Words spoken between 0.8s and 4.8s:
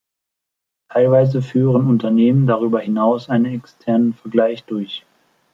Teilweise führen Unternehmen darüber hinaus einen externen Vergleich